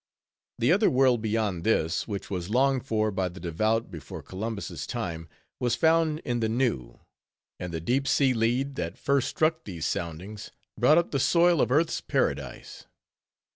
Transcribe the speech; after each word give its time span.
The 0.57 0.71
other 0.71 0.89
world 0.89 1.21
beyond 1.21 1.63
this, 1.63 2.07
which 2.07 2.31
was 2.31 2.49
longed 2.49 2.87
for 2.87 3.11
by 3.11 3.29
the 3.29 3.39
devout 3.39 3.91
before 3.91 4.23
Columbus' 4.23 4.87
time, 4.87 5.29
was 5.59 5.75
found 5.75 6.21
in 6.25 6.39
the 6.39 6.49
New; 6.49 7.01
and 7.59 7.71
the 7.71 7.79
deep 7.81 8.07
sea 8.07 8.33
lead, 8.33 8.73
that 8.77 8.97
first 8.97 9.27
struck 9.29 9.63
these 9.63 9.85
soundings, 9.85 10.49
brought 10.75 10.97
up 10.97 11.11
the 11.11 11.19
soil 11.19 11.61
of 11.61 11.69
Earth's 11.71 12.01
Paradise. 12.01 12.87